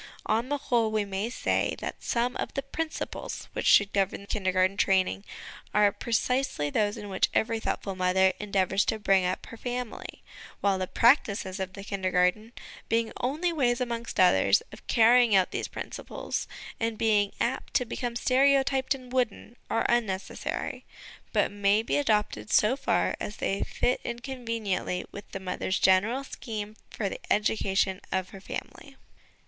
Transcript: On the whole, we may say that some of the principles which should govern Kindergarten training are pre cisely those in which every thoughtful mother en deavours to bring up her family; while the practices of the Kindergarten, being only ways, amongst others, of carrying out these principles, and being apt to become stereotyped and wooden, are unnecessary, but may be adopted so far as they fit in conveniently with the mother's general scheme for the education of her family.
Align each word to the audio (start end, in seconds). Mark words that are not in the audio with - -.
On 0.25 0.49
the 0.49 0.57
whole, 0.57 0.89
we 0.89 1.05
may 1.05 1.29
say 1.29 1.75
that 1.77 2.01
some 2.01 2.35
of 2.37 2.55
the 2.55 2.63
principles 2.63 3.47
which 3.53 3.67
should 3.67 3.93
govern 3.93 4.25
Kindergarten 4.25 4.75
training 4.75 5.23
are 5.75 5.91
pre 5.91 6.11
cisely 6.11 6.71
those 6.71 6.97
in 6.97 7.07
which 7.07 7.29
every 7.35 7.59
thoughtful 7.59 7.93
mother 7.95 8.33
en 8.39 8.51
deavours 8.51 8.83
to 8.87 8.97
bring 8.97 9.25
up 9.27 9.45
her 9.45 9.57
family; 9.57 10.23
while 10.59 10.79
the 10.79 10.87
practices 10.87 11.59
of 11.59 11.73
the 11.73 11.83
Kindergarten, 11.83 12.51
being 12.89 13.13
only 13.17 13.53
ways, 13.53 13.79
amongst 13.79 14.19
others, 14.19 14.63
of 14.71 14.87
carrying 14.87 15.35
out 15.35 15.51
these 15.51 15.67
principles, 15.67 16.47
and 16.79 16.97
being 16.97 17.31
apt 17.39 17.75
to 17.75 17.85
become 17.85 18.15
stereotyped 18.15 18.95
and 18.95 19.13
wooden, 19.13 19.55
are 19.69 19.85
unnecessary, 19.87 20.83
but 21.31 21.51
may 21.51 21.83
be 21.83 21.97
adopted 21.97 22.49
so 22.51 22.75
far 22.75 23.13
as 23.19 23.35
they 23.35 23.61
fit 23.61 24.01
in 24.03 24.17
conveniently 24.17 25.05
with 25.11 25.29
the 25.31 25.39
mother's 25.39 25.77
general 25.77 26.23
scheme 26.23 26.75
for 26.89 27.07
the 27.07 27.19
education 27.31 28.01
of 28.11 28.29
her 28.29 28.41
family. 28.41 28.95